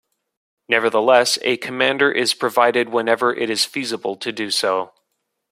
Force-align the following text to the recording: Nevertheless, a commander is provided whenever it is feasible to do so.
Nevertheless, 0.67 1.37
a 1.43 1.57
commander 1.57 2.11
is 2.11 2.33
provided 2.33 2.89
whenever 2.89 3.31
it 3.35 3.51
is 3.51 3.65
feasible 3.65 4.15
to 4.15 4.31
do 4.31 4.49
so. 4.49 4.93